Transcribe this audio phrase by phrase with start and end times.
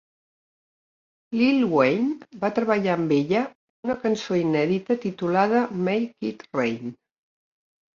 [1.41, 6.97] Lil Wayne va treballar amb ella en una cançó inèdita titulada "Make it Rain".